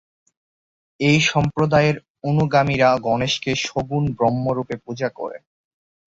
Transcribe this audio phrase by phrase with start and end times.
[0.99, 1.95] এই সম্প্রদায়ের
[2.23, 5.37] অনুগামীরা গণেশকে সগুণ ব্রহ্ম রূপে পূজা করে।